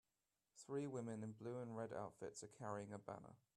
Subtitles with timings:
[0.57, 3.37] Three women in blue and red outfits are carrying a banner